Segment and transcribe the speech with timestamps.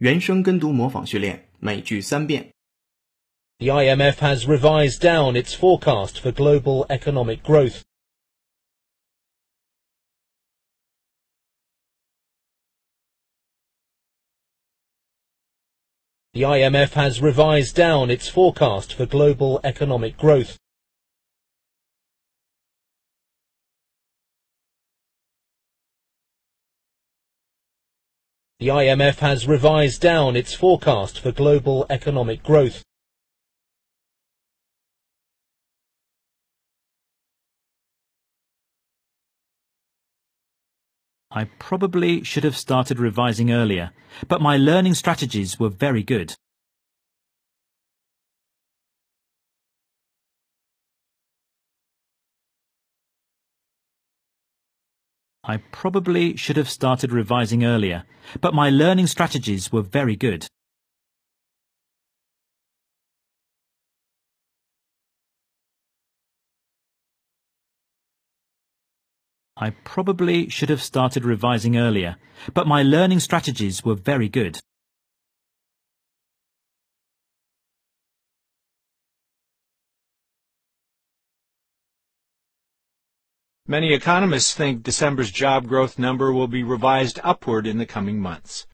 [0.00, 2.52] 原声跟读模仿训练，每句三遍。
[3.58, 7.82] The IMF has revised down its forecast for global economic growth.
[16.32, 20.58] The IMF has revised down its forecast for global economic growth.
[28.61, 32.83] The IMF has revised down its forecast for global economic growth.
[41.31, 43.93] I probably should have started revising earlier,
[44.27, 46.35] but my learning strategies were very good.
[55.43, 58.03] I probably should have started revising earlier,
[58.41, 60.45] but my learning strategies were very good.
[69.57, 72.17] I probably should have started revising earlier,
[72.53, 74.59] but my learning strategies were very good.
[83.71, 88.67] Many economists think December's job growth number will be revised upward in the coming months.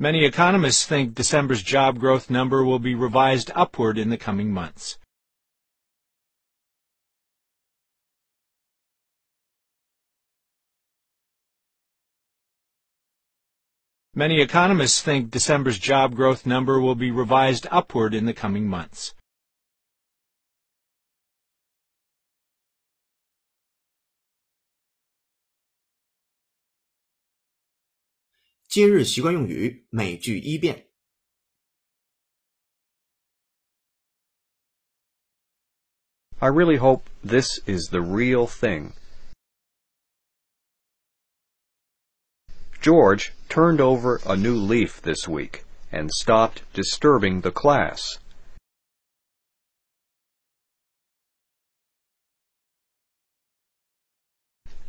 [0.00, 4.98] Many economists think December's job growth number will be revised upward in the coming months.
[14.14, 19.14] Many economists think December's job growth number will be revised upward in the coming months.
[36.40, 38.94] I really hope this is the real thing.
[42.81, 48.19] George turned over a new leaf this week and stopped disturbing the class.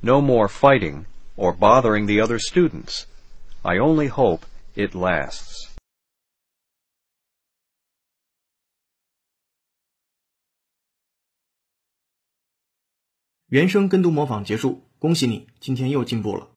[0.02, 1.06] No more fighting
[1.36, 3.06] or bothering the other students.
[3.64, 5.70] I only hope it lasts.
[13.48, 16.50] 原声跟读模仿结束，恭喜你，今天又进步了。